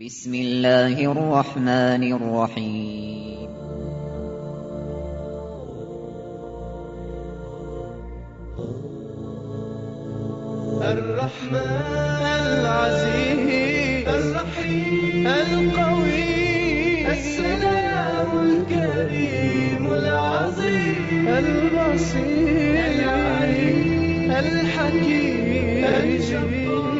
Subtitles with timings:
[0.00, 3.48] بسم الله الرحمن الرحيم.
[10.80, 16.32] الرحمن العزيز الرحيم القوي
[17.12, 26.99] السلام الكريم العظيم البصير العليم الحكيم الجبار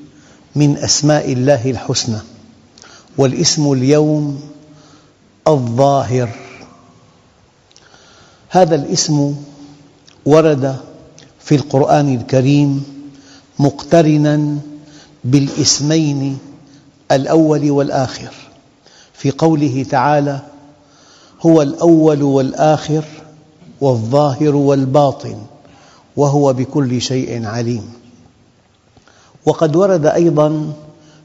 [0.55, 2.19] من أسماء الله الحسنى
[3.17, 4.41] والاسم اليوم
[5.47, 6.29] الظاهر.
[8.49, 9.35] هذا الاسم
[10.25, 10.75] ورد
[11.39, 12.83] في القرآن الكريم
[13.59, 14.57] مقترنا
[15.23, 16.37] بالاسمين
[17.11, 18.33] الأول والآخر
[19.13, 20.39] في قوله تعالى
[21.41, 23.03] هو الأول والآخر
[23.81, 25.37] والظاهر والباطن
[26.17, 28.00] وهو بكل شيء عليم.
[29.45, 30.73] وقد ورد أيضا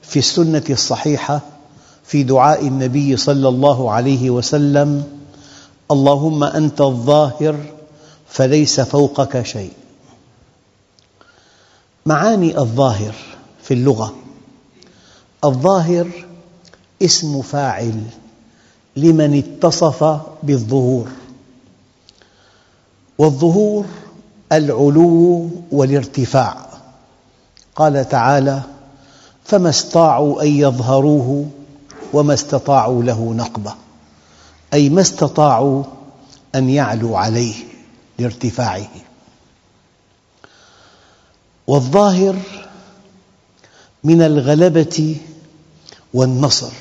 [0.03, 1.41] في السنة الصحيحة
[2.05, 5.05] في دعاء النبي صلى الله عليه وسلم
[5.91, 7.56] اللهم أنت الظاهر
[8.28, 9.72] فليس فوقك شيء.
[12.06, 13.14] معاني الظاهر
[13.62, 14.14] في اللغة.
[15.44, 16.09] الظاهر
[17.03, 18.03] اسم فاعل
[18.97, 21.09] لمن اتصف بالظهور.
[23.19, 23.87] والظهور
[24.53, 26.67] العلو والارتفاع.
[27.77, 28.62] قال تعالى
[29.44, 31.50] فما استطاعوا أن يظهروه
[32.12, 33.75] وما استطاعوا له نقبة
[34.72, 35.84] أي ما استطاعوا
[36.54, 37.54] أن يعلوا عليه
[38.19, 38.88] لارتفاعه.
[41.66, 42.37] والظاهر
[44.04, 45.16] من الغلبة
[46.14, 46.72] والنصر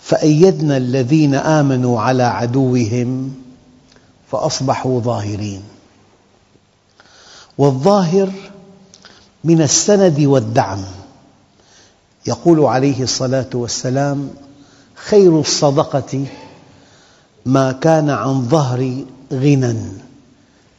[0.00, 3.34] فأيدنا الذين آمنوا على عدوهم
[4.30, 5.62] فأصبحوا ظاهرين.
[7.58, 8.32] والظاهر
[9.44, 10.84] من السند والدعم.
[12.26, 14.30] يقول عليه الصلاة والسلام
[14.94, 16.24] خير الصدقة
[17.46, 19.92] ما كان عن ظهر غنى.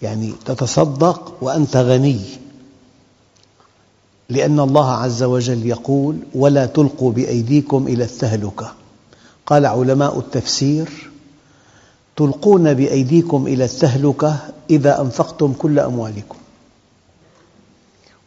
[0.01, 2.21] يعني تتصدق وأنت غني.
[4.29, 8.73] لأن الله عز وجل يقول ولا تلقوا بأيديكم إلى التهلكة.
[9.45, 11.11] قال علماء التفسير
[12.15, 14.37] تلقون بأيديكم إلى التهلكة
[14.69, 16.40] إذا أنفقتم كل أموالكم.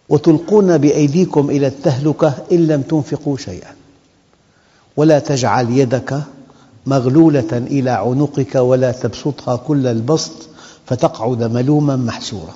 [0.08, 3.74] وتلقون بأيديكم إلى التهلكة إن لم تنفقوا شيئا.
[4.96, 6.22] ولا تجعل يدك
[6.86, 10.32] مغلولة إلى عنقك ولا تبسطها كل البسط
[10.86, 12.54] فتقعد ملوما محسورا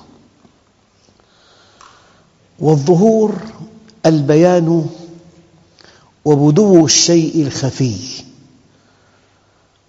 [2.59, 3.35] والظهور
[4.07, 4.87] البيان
[6.25, 7.97] وبدو الشيء الخفي.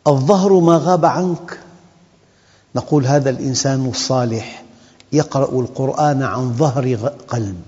[0.08, 1.60] الظهر ما غاب عنك.
[2.76, 4.64] نقول هذا الإنسان الصالح.
[5.14, 6.96] يقرأ القرآن عن ظهر
[7.28, 7.62] قلب.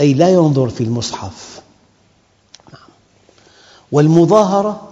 [0.00, 1.62] أي لا ينظر في المصحف.
[3.92, 4.88] والمظاهرة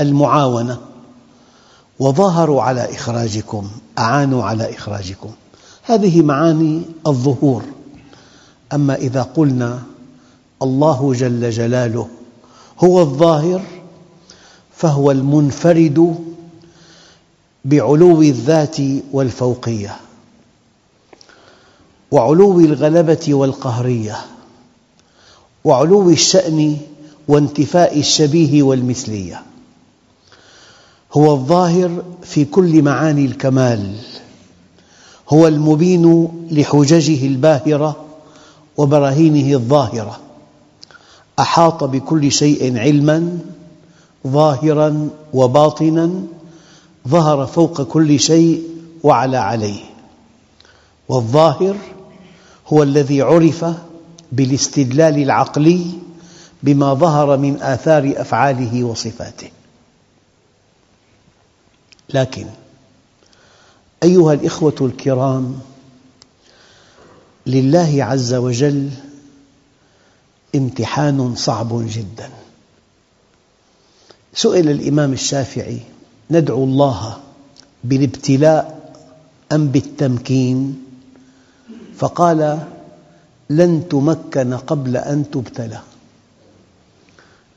[0.00, 0.78] المعاونة.
[1.98, 5.30] وظاهروا على إخراجكم أعانوا على إخراجكم.
[5.82, 7.62] هذه معاني الظهور.
[8.72, 9.82] أما إذا قلنا
[10.62, 12.08] الله جل جلاله
[12.84, 13.62] هو الظاهر
[14.76, 16.14] فهو المنفرد
[17.64, 18.76] بعلو الذات
[19.12, 19.96] والفوقية.
[22.10, 24.16] وعلو الغلبة والقهرية
[25.64, 26.76] وعلو الشأن
[27.28, 29.42] وانتفاء الشبيه والمثلية.
[31.12, 33.96] هو الظاهر في كل معاني الكمال
[35.28, 37.96] هو المبين لحججه الباهرة
[38.76, 40.18] وبراهينه الظاهرة.
[41.38, 43.38] أحاط بكل شيء علماً
[44.26, 46.22] ظاهراً وباطناً
[47.08, 48.62] ظهر فوق كل شيء
[49.02, 49.80] وعلى عليه.
[51.08, 51.76] والظاهر
[52.68, 53.64] هو الذي عرف
[54.32, 55.86] بالاستدلال العقلي
[56.62, 59.50] بما ظهر من آثار أفعاله وصفاته.
[62.14, 62.46] لكن
[64.02, 65.60] أيها الإخوة الكرام
[67.46, 68.90] لله عز وجل
[70.54, 72.30] امتحان صعب جدا.
[74.34, 75.80] سئل الإمام الشافعي
[76.30, 77.20] ندعو الله
[77.84, 78.92] بالابتلاء
[79.52, 80.87] أم بالتمكين؟
[81.98, 82.68] فقال
[83.50, 85.80] لن تمكن قبل أن تبتلى.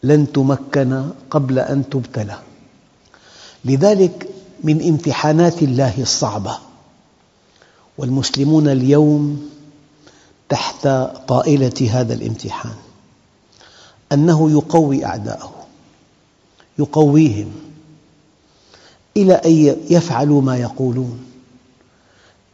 [0.03, 2.37] لن تمكن قبل أن تبتلى.
[3.65, 4.29] لذلك
[4.63, 6.57] من امتحانات الله الصعبة.
[7.97, 9.49] والمسلمون اليوم
[10.49, 10.87] تحت
[11.27, 12.75] طائلة هذا الامتحان.
[14.11, 15.53] أنه يقوي أعداءه
[16.79, 17.51] يقويهم
[19.17, 21.30] إلى أن يفعلوا ما يقولون.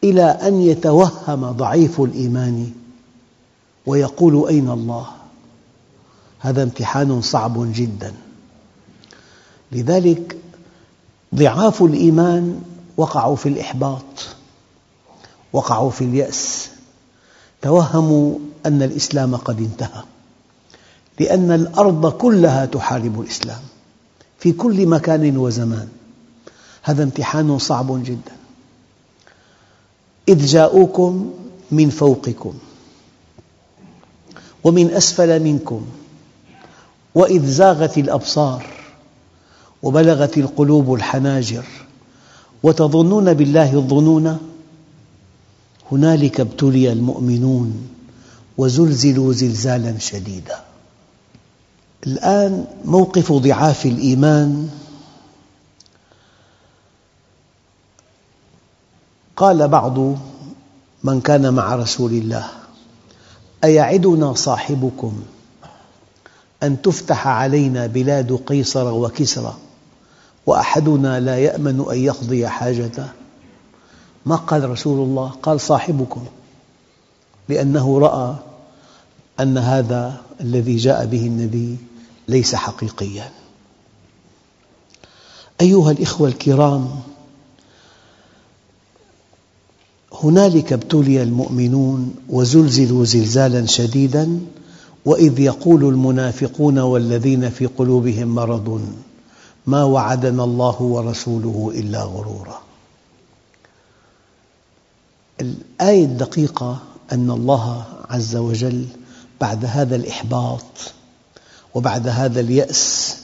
[0.04, 2.72] إلى أن يتوهم ضعيف الإيمان
[3.86, 5.06] ويقول أين الله؟
[6.38, 8.14] هذا امتحان صعب جدا.
[9.72, 10.36] لذلك
[11.34, 12.62] ضعاف الإيمان
[12.96, 14.04] وقعوا في الإحباط
[15.52, 16.70] وقعوا في اليأس.
[17.62, 20.02] توهموا أن الإسلام قد انتهى
[21.20, 23.60] لأن الأرض كلها تحارب الإسلام
[24.38, 25.88] في كل مكان وزمان.
[26.82, 28.37] هذا امتحان صعب جدا.
[30.28, 31.30] إذ جاءوكم
[31.70, 32.54] من فوقكم
[34.64, 35.86] ومن أسفل منكم
[37.14, 38.66] وإذ زاغت الأبصار
[39.82, 41.64] وبلغت القلوب الحناجر
[42.62, 44.38] وتظنون بالله الظنون
[45.92, 47.88] هنالك ابتلي المؤمنون
[48.58, 50.60] وزلزلوا زلزالا شديدا.
[52.06, 54.68] الآن موقف ضعاف الإيمان
[59.38, 59.98] قال بعض
[61.04, 62.48] من كان مع رسول الله
[63.64, 65.22] أيعدنا صاحبكم
[66.62, 69.54] أن تفتح علينا بلاد قيصر وكسرى
[70.46, 73.08] وأحدنا لا يأمن أن يقضي حاجته؟
[74.26, 76.24] ما قال رسول الله؟ قال صاحبكم
[77.48, 78.34] لأنه رأى
[79.40, 81.76] أن هذا الذي جاء به النبي
[82.28, 83.30] ليس حقيقياً.
[85.60, 87.00] أيها الأخوة الكرام
[90.22, 94.40] هنالك ابتلي المؤمنون وزلزلوا زلزالا شديدا
[95.04, 98.80] وإذ يقول المنافقون والذين في قلوبهم مرض
[99.66, 102.60] ما وعدنا الله ورسوله إلا غرورا.
[105.40, 106.78] الآية الدقيقة
[107.12, 108.86] أن الله عز وجل
[109.40, 110.64] بعد هذا الإحباط
[111.74, 113.16] وبعد هذا اليأس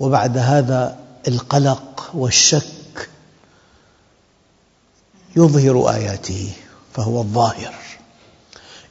[0.00, 0.96] وبعد هذا
[1.28, 2.75] القلق والشك
[5.36, 6.52] يظهر آياته
[6.94, 7.74] فهو الظاهر.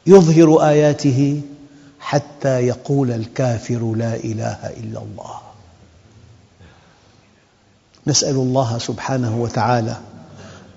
[0.07, 1.41] يظهر آياته
[1.99, 5.39] حتى يقول الكافر لا إله إلا الله.
[8.07, 9.97] نسأل الله سبحانه وتعالى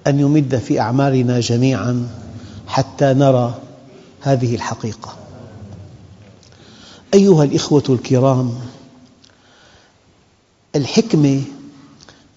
[0.07, 2.09] أن يمد في أعمارنا جميعاً
[2.69, 3.55] حتى نرى
[4.21, 5.17] هذه الحقيقة.
[7.15, 8.59] أيها الأخوة الكرام
[10.77, 11.43] الحكمة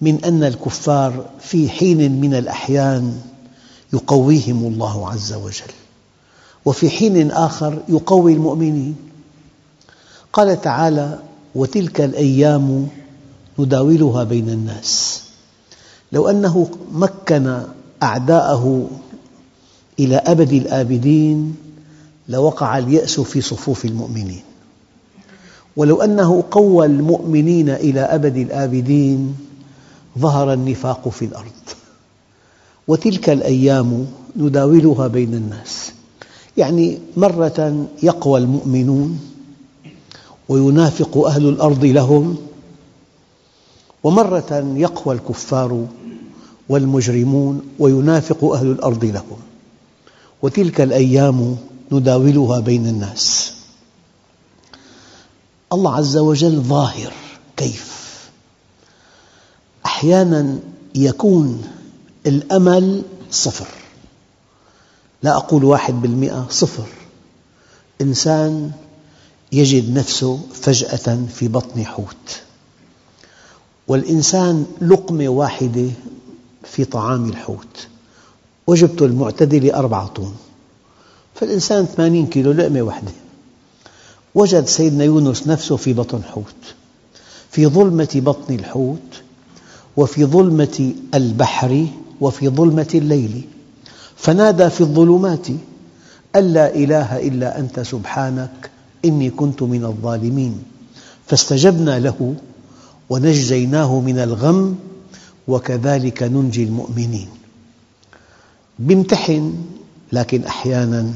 [0.02, 3.20] من أن الكفار في حين من الأحيان
[3.92, 5.72] يقويهم الله عز وجل.
[6.64, 8.96] وفي حين آخر يقوي المؤمنين.
[10.32, 11.18] قال تعالى
[11.54, 12.88] وتلك الأيام
[13.58, 15.22] نداولها بين الناس.
[16.12, 17.62] لو أنه مكن
[18.02, 18.90] أعداءه
[19.98, 21.56] إلى أبد الآبدين
[22.28, 24.42] لوقع اليأس في صفوف المؤمنين.
[25.76, 29.36] ولو أنه قوى المؤمنين إلى أبد الآبدين
[30.18, 31.52] ظهر النفاق في الأرض.
[32.88, 34.06] وتلك الأيام
[34.36, 35.92] نداولها بين الناس.
[36.56, 39.20] يعني مرة يقوى المؤمنون
[40.48, 42.36] وينافق أهل الأرض لهم
[44.04, 45.86] ومرة يقوى الكفار
[46.68, 49.38] والمجرمون وينافق أهل الأرض لهم.
[50.42, 51.56] وتلك الأيام
[51.92, 53.52] نداولها بين الناس.
[55.72, 57.12] الله عز وجل ظاهر
[57.56, 58.01] كيف؟
[60.02, 60.58] أحياناً
[60.94, 61.62] يكون
[62.26, 63.66] الأمل صفر.
[65.22, 66.86] لا أقول واحد بالمئة صفر.
[68.00, 68.70] إنسان
[69.52, 72.42] يجد نفسه فجأة في بطن حوت.
[73.88, 75.90] والإنسان لقمة واحدة
[76.64, 77.86] في طعام الحوت.
[78.66, 80.32] وجبته المعتدلة أربعة طن.
[81.34, 83.12] فالإنسان ثمانين كيلو لقمة واحدة.
[84.34, 86.74] وجد سيدنا يونس نفسه في بطن حوت.
[87.50, 89.22] في ظلمة بطن الحوت
[89.96, 91.86] وفي ظلمة البحر
[92.20, 93.42] وفي ظلمة الليل.
[94.16, 95.46] فنادى في الظلمات
[96.36, 98.70] أن لا إله إلا أنت سبحانك
[99.04, 100.62] إني كنت من الظالمين.
[101.26, 102.34] فاستجبنا له
[103.10, 104.76] ونجيناه من الغم
[105.48, 107.28] وكذلك ننجي المؤمنين.
[108.78, 109.54] بيمتحن
[110.12, 111.12] لكن أحياناً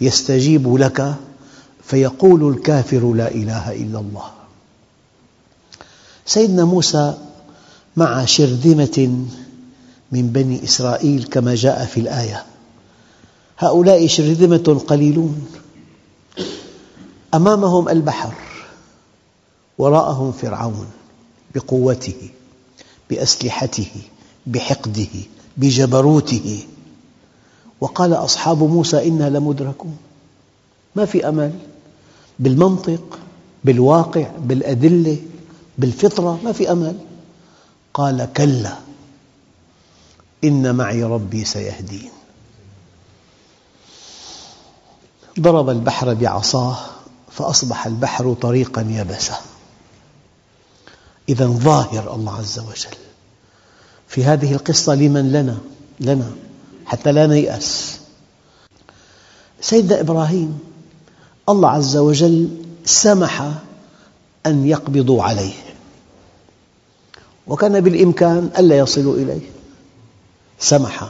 [0.00, 1.14] يستجيب لك
[1.84, 4.30] فيقول الكافر لا إله إلا الله.
[6.26, 7.14] سيدنا موسى
[7.96, 9.26] مع شرذمة
[10.12, 12.44] من بني إسرائيل كما جاء في الآية.
[13.58, 15.46] هؤلاء شرذمة قليلون.
[17.34, 18.34] أمامهم البحر
[19.78, 20.86] وراءهم فرعون
[21.54, 22.28] بقوته
[23.10, 23.90] بأسلحته
[24.46, 25.14] بحقده
[25.56, 26.64] بجبروته.
[27.80, 29.96] وقال أصحاب موسى إنا لمدركون.
[30.96, 31.52] ما في أمل؟
[32.38, 33.18] بالمنطق
[33.64, 35.16] بالواقع بالأدلة
[35.78, 36.96] بالفطرة ما في أمل.
[37.94, 38.76] قال كلا
[40.44, 42.10] إن معي ربي سيهدين.
[45.40, 46.76] ضرب البحر بعصاه
[47.30, 49.40] فأصبح البحر طريقا يبسا.
[51.28, 52.96] إذا ظاهر الله عز وجل.
[54.08, 55.58] في هذه القصة لمن لنا؟
[56.00, 56.30] لنا
[56.86, 57.98] حتى لا نيأس.
[59.60, 60.58] سيدنا إبراهيم
[61.48, 62.48] الله عز وجل
[62.84, 63.52] سمح
[64.46, 65.69] أن يقبضوا عليه.
[67.46, 69.50] وكان بالإمكان ألا يصلوا إليه.
[70.58, 71.02] سمح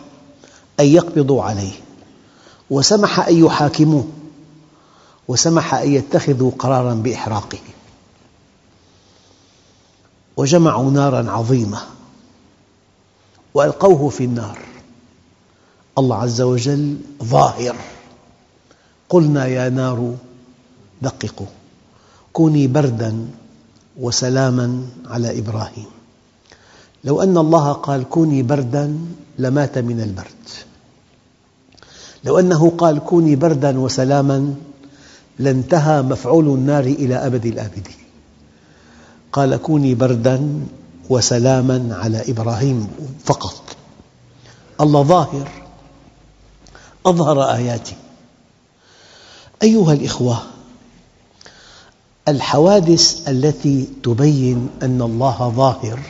[0.80, 1.72] أن يقبضوا عليه
[2.70, 4.08] وسمح أن يحاكموه
[5.28, 7.58] وسمح أن يتخذوا قراراً بإحراقه.
[10.36, 11.80] وجمعوا ناراً عظيمة
[13.54, 14.58] وألقوه في النار.
[15.98, 17.76] الله عز وجل ظاهر.
[19.08, 20.16] قلنا يا نار
[21.02, 21.46] دققوا
[22.32, 23.28] كوني برداً
[24.00, 25.99] وسلاما على إبراهيم.
[27.04, 28.98] لو أن الله قال كوني برداً
[29.38, 30.48] لمات من البرد.
[32.24, 34.54] لو أنه قال كوني برداً وسلاما
[35.38, 38.00] لانتهى مفعول النار إلى أبد الآبدين
[39.32, 40.66] قال كوني برداً
[41.10, 42.88] وسلاما على إبراهيم
[43.24, 43.62] فقط.
[44.80, 45.48] الله ظاهر
[47.06, 47.96] أظهر آياته
[49.62, 50.42] أيها الأخوة
[52.28, 56.00] الحوادث التي تبين أن الله ظاهر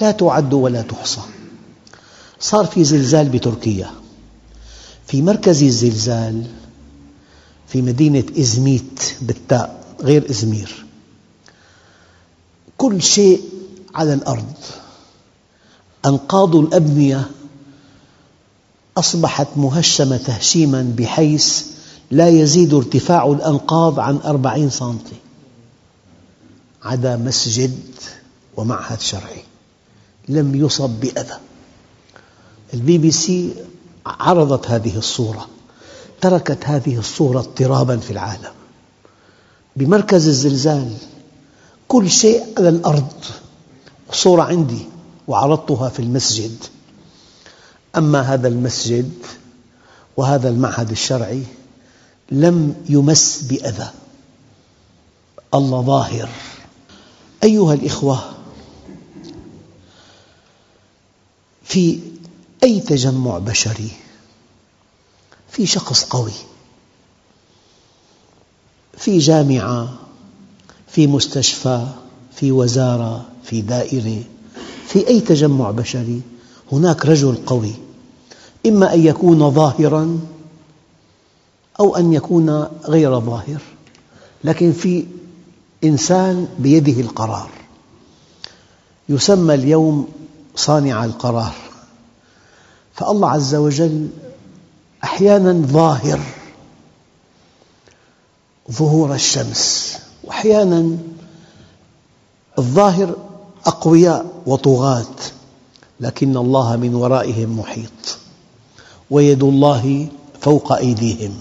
[0.00, 1.20] لا تعد ولا تحصى.
[2.40, 3.90] صار في زلزال بتركيا.
[5.06, 6.46] في مركز الزلزال
[7.68, 10.84] في مدينة إزميت بالتاء غير إزمير.
[12.76, 13.42] كل شيء
[13.94, 14.52] على الأرض.
[16.06, 17.30] أنقاض الأبنية
[18.96, 21.66] أصبحت مهشمة تهشيما بحيث
[22.10, 25.16] لا يزيد ارتفاع الأنقاض عن أربعين سنتي.
[26.82, 27.78] عدا مسجد
[28.56, 29.42] ومعهد شرعي.
[30.28, 31.38] لم يصب بأذى.
[32.74, 33.54] البي بي سي
[34.06, 35.48] عرضت هذه الصورة
[36.20, 38.52] تركت هذه الصورة اضطرابا في العالم.
[39.76, 40.92] بمركز الزلزال
[41.88, 43.12] كل شيء على الأرض.
[44.12, 44.86] صورة عندي
[45.28, 46.56] وعرضتها في المسجد.
[47.96, 49.12] أما هذا المسجد
[50.16, 51.42] وهذا المعهد الشرعي
[52.30, 53.90] لم يمس بأذى.
[55.54, 56.28] الله ظاهر.
[57.44, 58.37] أيها الأخوة
[61.68, 61.98] في
[62.64, 63.90] أي تجمع بشري.
[65.50, 66.32] في شخص قوي.
[68.96, 69.98] في جامعة
[70.88, 71.86] في مستشفى
[72.34, 74.22] في وزارة في دائرة
[74.86, 76.20] في أي تجمع بشري.
[76.72, 77.72] هناك رجل قوي.
[78.66, 80.18] إما أن يكون ظاهراً
[81.80, 82.50] أو أن يكون
[82.84, 83.60] غير ظاهر.
[84.44, 85.06] لكن في
[85.84, 87.50] إنسان بيده القرار.
[89.08, 90.08] يسمى اليوم
[90.56, 91.54] صانع القرار.
[92.94, 94.08] فالله عز وجل
[95.04, 96.20] أحياناً ظاهر
[98.72, 100.98] ظهور الشمس وأحياناً
[102.58, 103.16] الظاهر
[103.66, 105.14] أقوياء وطغاة
[106.00, 108.18] لكن الله من ورائهم محيط
[109.10, 110.08] ويد الله
[110.40, 111.34] فوق أيديهم.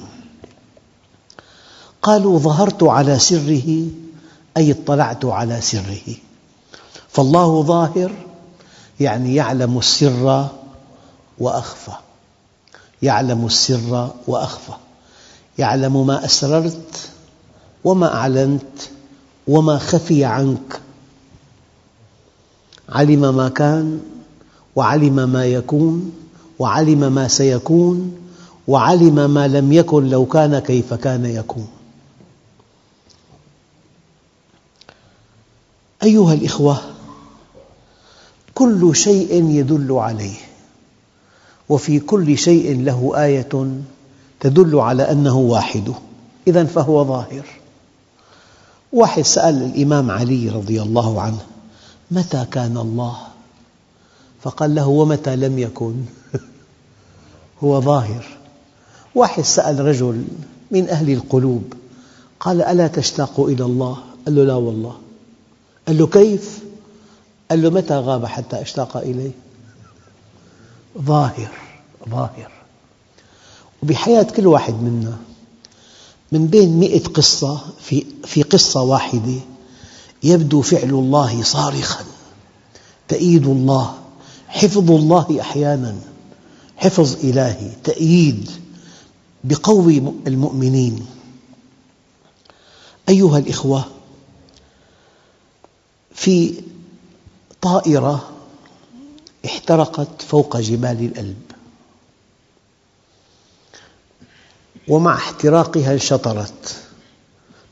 [2.02, 3.88] قالوا ظهرت على سره
[4.58, 6.16] أي اطلعت على سره.
[7.10, 8.12] فالله ظاهر
[9.00, 10.48] يعني يعلم السر
[11.40, 11.92] وأخفى.
[13.02, 14.74] يعلم السر وأخفى.
[15.58, 17.10] يعلم ما أسررت
[17.84, 18.82] وما أعلنت
[19.48, 20.82] وما خفي عنك.
[22.90, 24.02] علم ما كان
[24.76, 26.12] وعلم ما يكون
[26.60, 28.18] وعلم ما سيكون
[28.68, 31.68] وعلم ما لم يكن لو كان كيف كان يكون.
[36.04, 36.82] أيها الأخوة
[38.58, 40.38] كل شيء يدل عليه
[41.70, 43.82] وفي كل شيء له آية
[44.40, 45.94] تدل على أنه واحد
[46.48, 47.46] إذا فهو ظاهر
[48.94, 51.38] واحد سأل الإمام علي رضي الله عنه
[52.12, 53.18] متى كان الله؟
[54.42, 55.96] فقال له ومتى لم يكن؟
[57.64, 58.26] هو ظاهر
[59.16, 60.24] واحد سأل رجل
[60.72, 61.74] من أهل القلوب
[62.40, 64.96] قال ألا تشتاق إلى الله؟ قال له لا والله
[65.88, 66.67] قال له كيف؟
[67.52, 69.32] قال له متى غاب حتى أشتاق إليه؟
[70.98, 71.52] ظاهر
[72.10, 72.52] ظاهر.
[73.84, 75.18] وبحياة كل واحد منا
[76.32, 79.40] من بين مئة قصة في, في قصة واحدة
[80.24, 82.06] يبدو فعل الله صارخا.
[83.08, 83.98] تأييد الله
[84.48, 85.96] حفظ الله أحيانا.
[86.78, 88.52] حفظ إلهي تأييد
[89.44, 91.06] بقوي المؤمنين.
[93.10, 93.86] أيها الإخوة
[96.16, 96.54] في
[97.62, 98.30] طائرة
[99.46, 101.42] احترقت فوق جبال الألب.
[104.88, 106.76] ومع احتراقها انشطرت.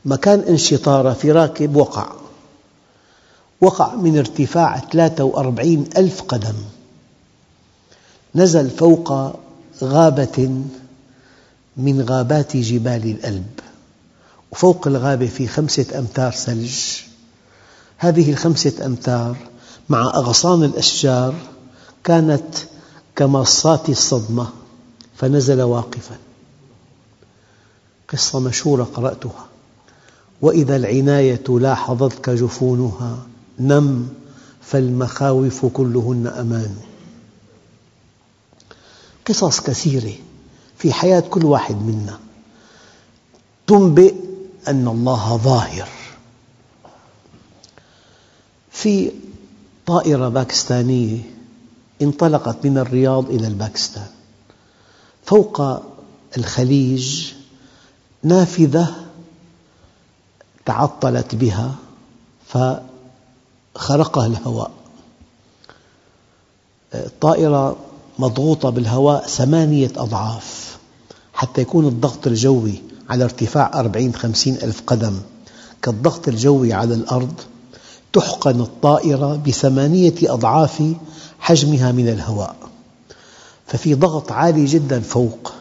[0.04, 2.12] مكان انشطارها في راكب وقع
[3.60, 6.54] وقع من ارتفاع 43 ألف قدم.
[8.34, 9.36] نزل فوق
[9.82, 10.62] غابة
[11.76, 13.60] من غابات جبال الألب.
[14.52, 16.76] وفوق الغابة في خمسة أمتار ثلج.
[17.98, 19.36] هذه الخمسة أمتار
[19.88, 21.34] مع أغصان الأشجار
[22.04, 22.54] كانت
[23.16, 24.48] كمصات الصدمة
[25.16, 26.16] فنزل واقفاً.
[28.08, 29.46] قصة مشهورة قرأتها.
[30.42, 33.18] وإذا العناية لاحظتك جفونها
[33.60, 34.08] نم
[34.62, 36.76] فالمخاوف كلهن أمان.
[39.26, 40.12] قصص كثيرة
[40.78, 42.18] في حياة كل واحد منا.
[43.66, 44.14] تنبئ
[44.68, 45.88] أن الله ظاهر.
[48.70, 49.12] في
[49.86, 51.18] طائرة باكستانية
[52.02, 54.06] انطلقت من الرياض إلى الباكستان.
[55.24, 55.62] فوق
[56.36, 57.32] الخليج
[58.22, 58.94] نافذة
[60.64, 61.74] تعطلت بها
[62.46, 64.70] فخرقها الهواء.
[66.94, 67.76] الطائرة
[68.18, 70.78] مضغوطة بالهواء ثمانية أضعاف
[71.34, 75.20] حتى يكون الضغط الجوي على ارتفاع أربعين خمسين ألف قدم.
[75.82, 77.40] كالضغط الجوي على الأرض
[78.12, 80.82] تحقن الطائرة بثمانية أضعاف
[81.38, 82.56] حجمها من الهواء
[83.66, 85.52] ففي ضغط عالي جدا فوق.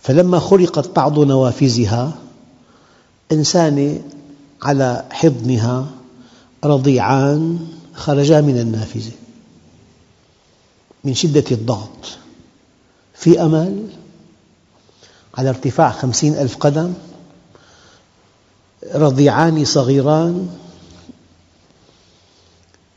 [0.00, 2.12] فلما خرقت بعض نوافذها
[3.32, 4.02] إنسان
[4.62, 5.86] على حضنها
[6.64, 9.12] رضيعان خرجا من النافذة.
[11.04, 12.18] من شدة الضغط.
[13.14, 13.86] في أمل
[15.34, 16.94] على ارتفاع خمسين ألف قدم
[18.94, 20.48] رضيعان صغيران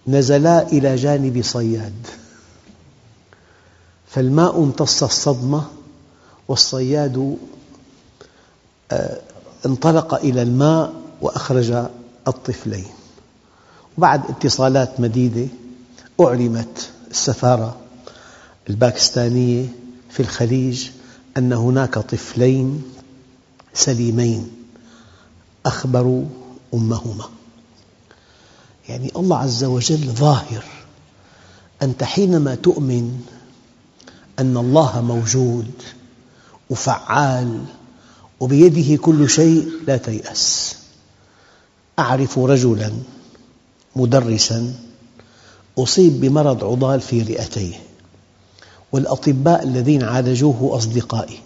[0.08, 2.08] نزلا إلى جانب صياد.
[4.08, 5.64] فالماء امتص الصدمة
[6.48, 7.38] والصياد
[8.92, 9.22] آه،
[9.66, 11.72] انطلق إلى الماء وأخرج
[12.28, 12.86] الطفلين.
[13.98, 15.48] وبعد اتصالات مديدة
[16.22, 17.78] أعلمت السفارة
[18.70, 19.66] الباكستانية
[20.10, 20.90] في الخليج
[21.38, 22.84] أن هناك طفلين
[23.74, 24.52] سليمين
[25.66, 26.26] أخبروا
[26.74, 27.30] أمهما.
[28.94, 30.64] يعني الله عز وجل ظاهر
[31.82, 33.22] أنت حينما تؤمن
[34.40, 35.72] أن الله موجود
[36.70, 37.66] وفعال
[38.40, 40.76] وبيده كل شيء لا تيأس.
[42.00, 42.92] أعرف رجلاً
[43.96, 44.74] مدرساً
[45.78, 47.76] أصيب بمرض عضال في رئتيه
[48.92, 51.40] والأطباء الذين عالجوه أصدقائي.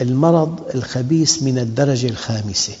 [0.00, 2.72] المرض الخبيث من الدرجة الخامسة.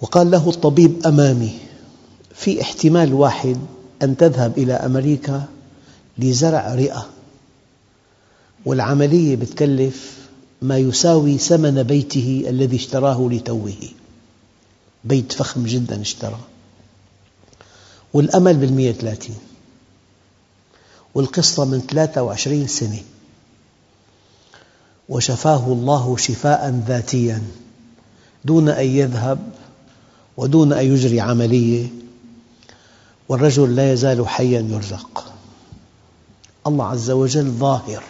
[0.00, 1.58] وقال له الطبيب أمامي
[2.34, 3.58] في احتمال واحد
[4.02, 5.44] أن تذهب إلى أمريكا
[6.18, 7.06] لزرع رئة.
[8.66, 10.18] والعملية تكلف
[10.62, 13.88] ما يساوي ثمن بيته الذي اشتراه لتوه.
[15.04, 16.38] بيت فخم جدا اشترى
[18.12, 19.36] والأمل بالمئة ثلاثين
[21.14, 23.02] والقصة من 23 سنة.
[25.08, 27.42] وشفاه الله شفاء ذاتيا
[28.44, 29.53] دون أن يذهب
[30.36, 31.86] ودون أن يجري عملية
[33.28, 35.34] والرجل لا يزال حيا يرزق.
[36.66, 38.02] الله عز وجل ظاهر.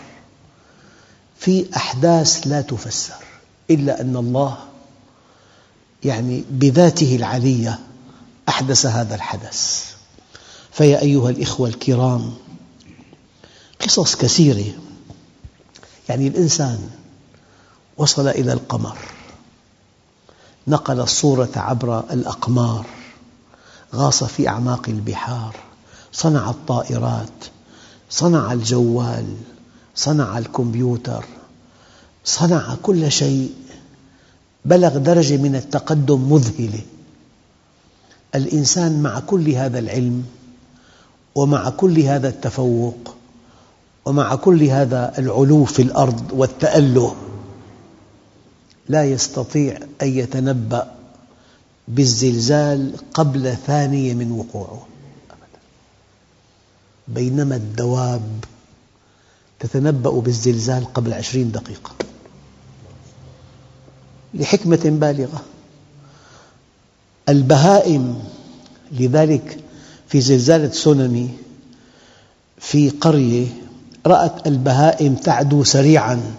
[1.39, 3.25] في أحداث لا تفسر
[3.71, 4.59] إلا أن الله
[6.05, 7.79] يعني بذاته العلية
[8.49, 9.85] أحدث هذا الحدث.
[10.73, 12.35] فيا أيها الإخوة الكرام
[13.81, 14.73] قصص كثيرة.
[16.09, 16.91] يعني الإنسان
[17.97, 18.99] وصل إلى القمر.
[20.69, 22.87] نقل الصورة عبر الأقمار
[23.95, 25.57] غاص في أعماق البحار
[26.13, 27.45] صنع الطائرات
[28.11, 29.27] صنع الجوال
[29.95, 31.25] صنع الكمبيوتر
[32.25, 33.53] صنع كل شيء
[34.65, 36.81] بلغ درجة من التقدم مذهلة.
[38.35, 40.25] الإنسان مع كل هذا العلم
[41.35, 43.15] ومع كل هذا التفوق
[44.05, 47.15] ومع كل هذا العلو في الأرض والتأله
[48.89, 50.95] لا يستطيع أن يتنبأ
[51.89, 54.87] بالزلزال قبل ثانية من وقوعه.
[57.09, 58.45] بينما الدواب
[59.61, 61.95] تتنبأ بالزلزال قبل عشرين دقيقة.
[64.35, 65.43] لحكمة بالغة.
[67.29, 68.25] البهائم
[68.93, 69.59] لذلك
[70.09, 71.31] في زلزال تسونامي
[72.59, 73.47] في قرية
[74.07, 76.35] رأت البهائم تعدو سريعاً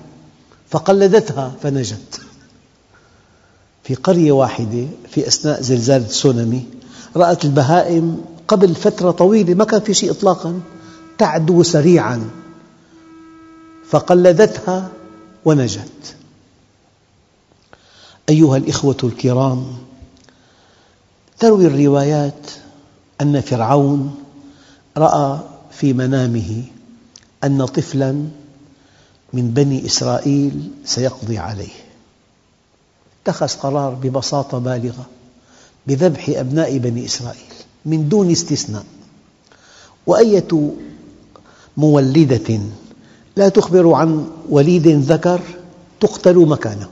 [0.69, 2.24] فقلدتها فنجت.
[3.85, 6.65] في قرية واحدة في أثناء زلزال تسونامي
[7.15, 10.61] رأت البهائم قبل فترة طويلة ما كان في شيء إطلاقاً
[11.17, 12.29] تعدو سريعاً
[13.89, 14.91] فقلدتها
[15.45, 16.15] ونجت.
[18.29, 19.65] أيها الإخوة الكرام
[21.39, 22.51] تروي الروايات
[23.21, 24.15] أن فرعون
[24.97, 25.39] رأى
[25.71, 26.63] في منامه
[27.43, 28.11] أن طفلاً
[29.33, 31.84] من بني إسرائيل سيقضي عليه.
[33.25, 35.05] اتخذ قرار ببساطة بالغة
[35.87, 37.53] بذبح أبناء بني إسرائيل
[37.85, 38.85] من دون استثناء.
[40.07, 40.71] وأية
[41.77, 42.59] مولدة
[43.35, 45.41] لا تخبر عن وليد ذكر
[45.99, 46.89] تقتل مكانه.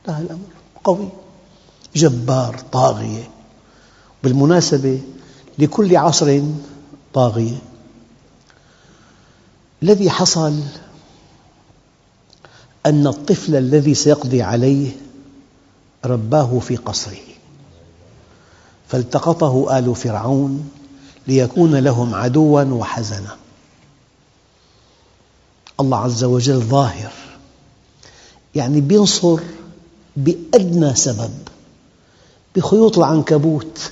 [0.00, 0.48] انتهى الأمر.
[0.84, 1.08] قوي.
[1.96, 3.30] جبار طاغية.
[4.22, 5.00] بالمناسبة
[5.58, 6.42] لكل عصر
[7.14, 7.58] طاغية.
[9.82, 10.60] الذي حصل
[12.86, 15.05] أن الطفل الذي سيقضي عليه
[16.04, 17.16] رباه في قصره.
[18.88, 20.70] فالتقطه آل فرعون
[21.26, 23.36] ليكون لهم عدواً وحزنا.
[25.80, 27.12] الله عز وجل ظاهر.
[28.54, 29.40] يعني ينصر
[30.16, 31.34] بأدنى سبب.
[32.56, 33.90] بخيوط العنكبوت.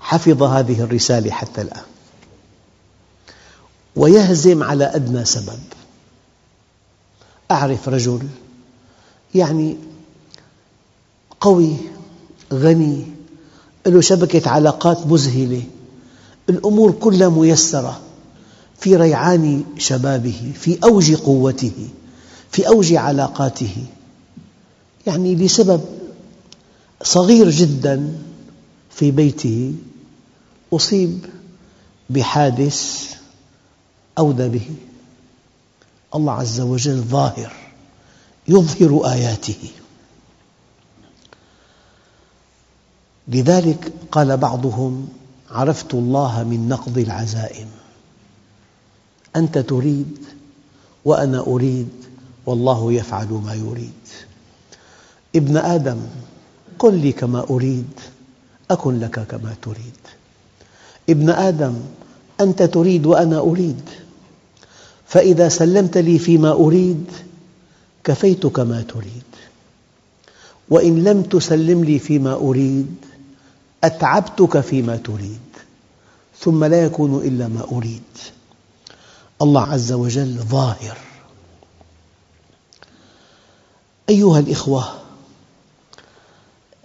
[0.00, 1.82] حفظ هذه الرسالة حتى الآن.
[3.96, 5.58] ويهزم على أدنى سبب.
[7.50, 8.28] أعرف رجل
[9.34, 9.76] يعني
[11.40, 11.76] قوي
[12.52, 13.06] غني
[13.86, 15.62] له شبكة علاقات مذهلة.
[16.48, 18.00] الأمور كلها ميسرة
[18.78, 21.88] في ريعان شبابه في أوج قوته
[22.50, 23.76] في أوج علاقاته.
[25.06, 25.80] يعني لسبب
[27.02, 28.18] صغير جدا
[28.90, 29.74] في بيته
[30.72, 31.26] أصيب
[32.10, 33.10] بحادث
[34.18, 34.70] أودى به.
[36.14, 37.52] الله عز وجل ظاهر
[38.48, 39.70] يظهر آياته.
[43.28, 45.08] لذلك قال بعضهم
[45.50, 47.66] عرفت الله من نقض العزائم.
[49.36, 50.18] أنت تريد
[51.04, 51.88] وأنا أريد
[52.46, 53.92] والله يفعل ما يريد.
[55.36, 56.00] ابن آدم
[56.78, 57.90] قل لي كما أريد
[58.70, 59.98] أكن لك كما تريد.
[61.08, 61.74] ابن آدم
[62.40, 63.80] أنت تريد وأنا أريد.
[65.06, 67.04] فإذا سلمت لي فيما أريد
[68.04, 69.28] كفيتك ما تريد.
[70.70, 72.94] وإن لم تسلم لي فيما أريد
[73.84, 75.40] أتعبتك فيما تريد
[76.38, 78.02] ثم لا يكون إلا ما أريد.
[79.42, 80.98] الله عز وجل ظاهر.
[84.08, 84.84] أيها الإخوة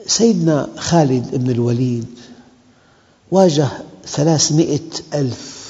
[0.07, 2.19] سيدنا خالد بن الوليد
[3.31, 3.67] واجه
[4.05, 5.63] ثلاثمئة ألف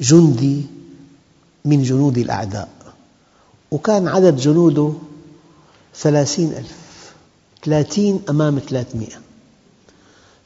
[0.00, 0.62] جندي
[1.64, 2.68] من جنود الأعداء
[3.70, 4.92] وكان عدد جنوده
[5.96, 7.12] ثلاثين ألف
[7.64, 9.16] ثلاثين أمام ثلاثمئة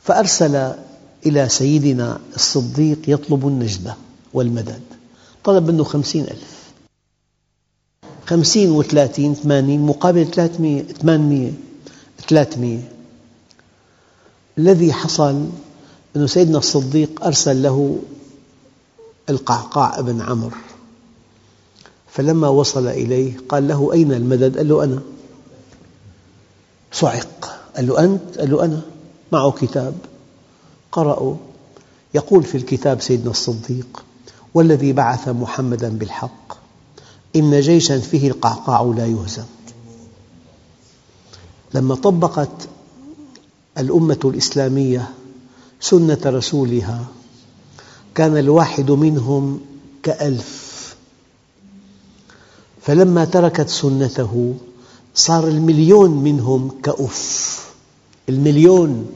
[0.09, 0.73] فأرسل
[1.27, 3.97] إلى سيدنا الصديق يطلب النجدة
[4.35, 4.81] والمدد.
[5.45, 6.73] طلب منه خمسين ألف.
[8.27, 10.27] خمسين وثلاثين ثمانين مقابل
[11.01, 11.53] ثمانمئة
[12.29, 12.83] ثلاثمئة
[14.59, 15.47] الذي حصل
[16.17, 17.99] أن سيدنا الصديق أرسل له
[19.29, 20.57] القعقاع بن عمرو.
[22.11, 25.01] فلما وصل إليه قال له أين المدد؟ قال له أنا.
[26.93, 27.61] صعق.
[27.77, 28.81] قال له أنت؟ قال له أنا.
[29.33, 29.95] معه كتاب.
[30.93, 31.35] قرأوا.
[32.15, 34.05] يقول في الكتاب سيدنا الصديق
[34.55, 36.59] والذي بعث محمدا بالحق
[37.37, 39.45] إن جيشا فيه القعقاع لا يهزم.
[41.75, 42.69] لما طبقت
[43.79, 45.11] الأمة الإسلامية
[45.81, 47.05] سنة رسولها
[48.15, 49.61] كان الواحد منهم
[50.03, 50.97] كألف.
[52.83, 54.55] فلما تركت سنته
[55.15, 57.68] صار المليون منهم كأف.
[58.29, 59.11] المليون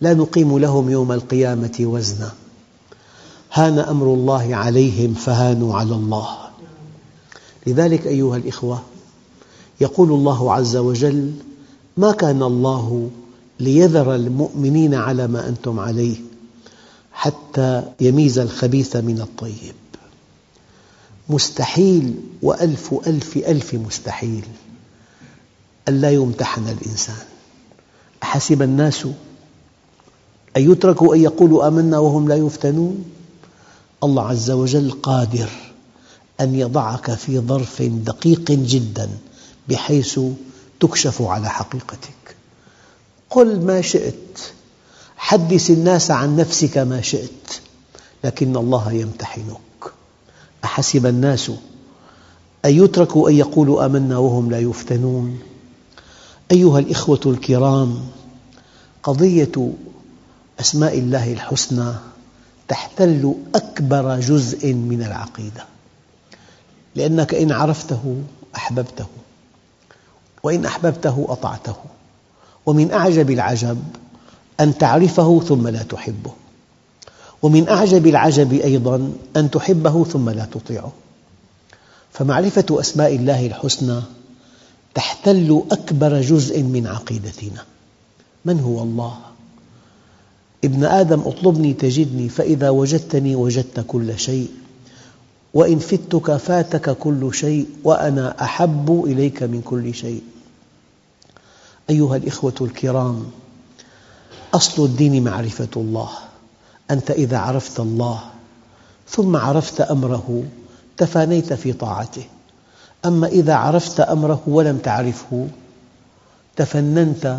[0.00, 2.32] لا نقيم لهم يوم القيامة وزنا.
[3.52, 6.28] هان أمر الله عليهم فهانوا على الله.
[7.66, 8.82] لذلك أيها الإخوة
[9.80, 11.32] يقول الله عز وجل
[11.96, 13.10] ما كان الله
[13.60, 16.16] ليذر المؤمنين على ما أنتم عليه
[17.12, 19.74] حتى يميز الخبيث من الطيب.
[21.28, 24.44] مستحيل وألف ألف ألف مستحيل
[25.88, 27.31] ألا يمتحن الإنسان.
[28.22, 29.06] أحسب الناس.
[30.56, 33.04] أن يتركوا أن يقولوا آمنا وهم لا يفتنون؟
[34.04, 35.48] الله عز وجل قادر
[36.40, 39.10] أن يضعك في ظرف دقيق جدا
[39.68, 40.20] بحيث
[40.80, 42.36] تكشف على حقيقتك.
[43.30, 44.38] قل ما شئت.
[45.16, 47.60] حدث الناس عن نفسك ما شئت
[48.24, 49.92] لكن الله يمتحنك.
[50.64, 51.50] أحسب الناس.
[52.64, 55.38] أن يتركوا أن يقولوا آمنا وهم لا يفتنون؟
[56.50, 58.00] أيها الإخوة الكرام
[59.02, 59.72] قضية
[60.60, 61.92] أسماء الله الحسنى
[62.68, 65.64] تحتل أكبر جزء من العقيدة
[66.94, 68.22] لأنك إن عرفته
[68.56, 69.06] أحببته
[70.42, 71.76] وإن أحببته أطعته
[72.66, 73.82] ومن أعجب العجب
[74.60, 76.32] أن تعرفه ثم لا تحبه
[77.42, 80.92] ومن أعجب العجب أيضا أن تحبه ثم لا تطيعه.
[82.12, 84.00] فمعرفة أسماء الله الحسنى
[84.94, 87.64] تحتل أكبر جزء من عقيدتنا.
[88.44, 89.18] من هو الله؟
[90.64, 94.50] ابن آدم اطلبني تجدني فإذا وجدتني وجدت كل شيء.
[95.54, 100.22] وإن فتك فاتك كل شيء وأنا أحب إليك من كل شيء.
[101.90, 103.26] أيها الإخوة الكرام
[104.54, 106.10] أصل الدين معرفة الله.
[106.90, 108.20] أنت إذا عرفت الله
[109.08, 110.44] ثم عرفت أمره
[110.96, 112.24] تفانيت في طاعته.
[113.04, 115.48] أما إذا عرفت أمره ولم تعرفه
[116.56, 117.38] تفننت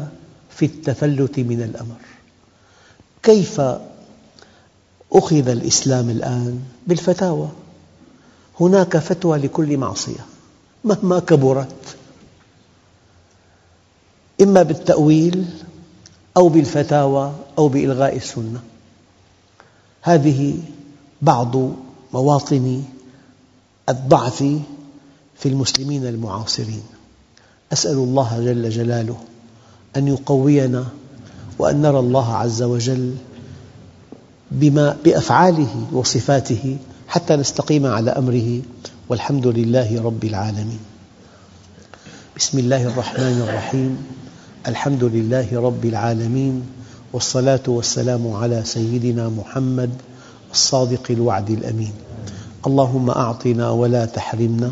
[0.50, 2.00] في التفلت من الأمر.
[3.24, 3.62] كيف
[5.14, 7.50] أخذ الإسلام الآن؟ بالفتاوى.
[8.60, 10.26] هناك فتوى لكل معصية
[10.84, 11.96] مهما كبرت.
[14.42, 15.46] إما بالتأويل
[16.38, 18.62] أو بالفتاوى أو بإلغاء السنة.
[20.02, 20.58] هذه
[21.22, 21.56] بعض
[22.14, 22.84] مواطن
[23.90, 24.44] الضعف
[25.40, 26.84] في المسلمين المعاصرين.
[27.74, 29.18] أسأل الله جل جلاله
[29.98, 30.86] أن يقوينا
[31.60, 33.16] وأن نرى الله عز وجل
[34.52, 38.62] بما بأفعاله وصفاته حتى نستقيم على أمره.
[39.10, 40.80] والحمد لله رب العالمين.
[42.38, 43.98] بسم الله الرحمن الرحيم.
[44.68, 46.64] الحمد لله رب العالمين.
[47.14, 49.90] والصلاة والسلام على سيدنا محمد
[50.52, 51.94] الصادق الوعد الأمين.
[52.68, 54.72] اللهم أعطنا ولا تحرمنا.